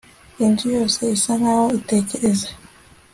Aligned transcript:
inzu 0.45 0.67
yose 0.77 1.01
isa 1.15 1.33
nkaho 1.39 1.65
itekereza 1.79 2.49